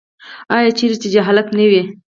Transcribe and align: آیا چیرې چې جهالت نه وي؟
آیا 0.55 0.69
چیرې 0.77 0.97
چې 1.01 1.07
جهالت 1.15 1.47
نه 1.57 1.65
وي؟ 1.69 1.81